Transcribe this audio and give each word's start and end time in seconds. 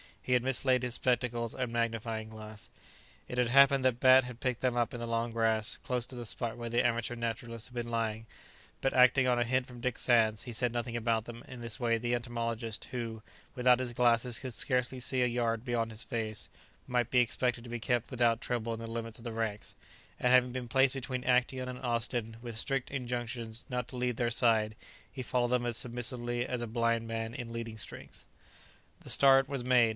He 0.23 0.33
had 0.33 0.43
mislaid 0.43 0.81
his 0.83 0.95
spectacles 0.95 1.53
and 1.53 1.71
magnifying 1.71 2.29
glass. 2.29 2.69
It 3.27 3.37
had 3.37 3.49
happened 3.49 3.83
that 3.85 3.99
Bat 3.99 4.23
had 4.23 4.39
picked 4.39 4.61
them 4.61 4.75
up 4.77 4.93
in 4.93 4.99
the 4.99 5.05
long 5.07 5.31
grass, 5.31 5.77
close 5.83 6.05
to 6.07 6.15
the 6.15 6.25
spot 6.25 6.57
where 6.57 6.69
the 6.69 6.85
amateur 6.85 7.15
naturalist 7.15 7.67
had 7.67 7.73
been 7.75 7.89
lying, 7.89 8.25
but 8.81 8.93
acting 8.93 9.27
on 9.27 9.37
a 9.39 9.43
hint 9.43 9.67
from 9.67 9.81
Dick 9.81 9.99
Sands, 9.99 10.43
he 10.43 10.53
said 10.53 10.71
nothing 10.71 10.95
about 10.95 11.25
them; 11.25 11.43
in 11.47 11.61
this 11.61 11.79
way 11.79 11.97
the 11.97 12.15
entomologist, 12.15 12.85
who, 12.85 13.21
without 13.55 13.79
his 13.79 13.93
glasses 13.93 14.39
could 14.39 14.53
scarcely 14.53 14.99
see 14.99 15.21
a 15.21 15.27
yard 15.27 15.65
beyond 15.65 15.91
his 15.91 16.03
face, 16.03 16.49
might 16.87 17.11
be 17.11 17.19
expected 17.19 17.63
to 17.63 17.69
be 17.69 17.79
kept 17.79 18.09
without 18.09 18.41
trouble 18.41 18.73
in 18.73 18.79
the 18.79 18.87
limits 18.87 19.17
of 19.17 19.23
the 19.23 19.33
ranks, 19.33 19.75
and 20.19 20.31
having 20.33 20.51
been 20.51 20.67
placed 20.67 20.93
between 20.95 21.23
Actæon 21.23 21.67
and 21.67 21.79
Austin 21.81 22.37
with 22.41 22.57
strict 22.57 22.89
injunctions 22.89 23.65
not 23.69 23.87
to 23.89 23.95
leave 23.97 24.15
their 24.15 24.31
side, 24.31 24.75
he 25.11 25.21
followed 25.21 25.49
them 25.49 25.65
as 25.65 25.77
submissively 25.77 26.45
as 26.45 26.61
a 26.61 26.67
blind 26.67 27.07
man 27.07 27.33
in 27.35 27.51
leading 27.51 27.77
strings. 27.77 28.25
The 29.01 29.09
start 29.09 29.49
was 29.49 29.63
made. 29.63 29.81